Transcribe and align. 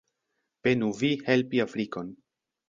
Penu 0.67 0.89
vi 1.01 1.11
helpi 1.27 1.63
Afrikon. 1.67 2.11